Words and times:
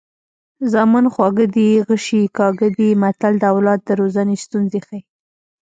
زامن 0.71 1.05
خواږه 1.13 1.45
دي 1.55 1.69
غشي 1.87 2.19
یې 2.23 2.33
کاږه 2.37 2.67
دي 2.77 2.89
متل 3.01 3.33
د 3.39 3.43
اولاد 3.53 3.79
د 3.83 3.89
روزنې 3.99 4.35
ستونزې 4.45 4.79
ښيي 4.87 5.01